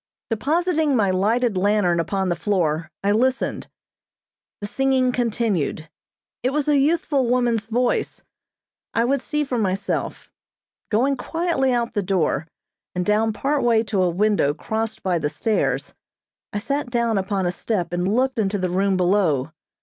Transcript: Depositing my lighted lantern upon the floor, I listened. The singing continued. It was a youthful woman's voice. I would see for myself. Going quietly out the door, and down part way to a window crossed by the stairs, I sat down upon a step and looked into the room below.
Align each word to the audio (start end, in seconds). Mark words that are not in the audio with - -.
Depositing 0.31 0.95
my 0.95 1.11
lighted 1.11 1.55
lantern 1.55 1.99
upon 1.99 2.29
the 2.29 2.35
floor, 2.35 2.89
I 3.03 3.11
listened. 3.11 3.67
The 4.59 4.65
singing 4.65 5.11
continued. 5.11 5.91
It 6.41 6.49
was 6.51 6.67
a 6.67 6.79
youthful 6.79 7.27
woman's 7.27 7.67
voice. 7.67 8.23
I 8.95 9.05
would 9.05 9.21
see 9.21 9.43
for 9.43 9.59
myself. 9.59 10.31
Going 10.89 11.17
quietly 11.17 11.71
out 11.71 11.93
the 11.93 12.01
door, 12.01 12.47
and 12.95 13.05
down 13.05 13.31
part 13.31 13.61
way 13.63 13.83
to 13.83 14.01
a 14.01 14.09
window 14.09 14.55
crossed 14.55 15.03
by 15.03 15.19
the 15.19 15.29
stairs, 15.29 15.93
I 16.51 16.57
sat 16.57 16.89
down 16.89 17.19
upon 17.19 17.45
a 17.45 17.51
step 17.51 17.93
and 17.93 18.11
looked 18.11 18.39
into 18.39 18.57
the 18.57 18.71
room 18.71 18.97
below. 18.97 19.51